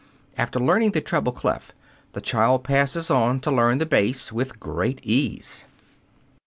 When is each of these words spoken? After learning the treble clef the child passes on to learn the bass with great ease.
After 0.35 0.59
learning 0.59 0.93
the 0.93 1.01
treble 1.01 1.31
clef 1.31 1.73
the 2.13 2.21
child 2.21 2.63
passes 2.63 3.11
on 3.11 3.39
to 3.41 3.51
learn 3.51 3.77
the 3.77 3.85
bass 3.85 4.31
with 4.31 4.59
great 4.59 4.99
ease. 5.03 5.63